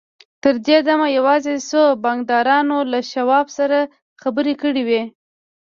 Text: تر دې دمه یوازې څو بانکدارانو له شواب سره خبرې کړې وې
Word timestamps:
تر 0.43 0.55
دې 0.67 0.77
دمه 0.87 1.07
یوازې 1.17 1.55
څو 1.69 1.81
بانکدارانو 2.03 2.77
له 2.91 2.99
شواب 3.11 3.47
سره 3.57 3.77
خبرې 4.21 4.53
کړې 4.61 4.83
وې 4.87 5.03